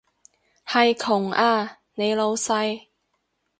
[0.65, 2.87] 係窮啊，你老闆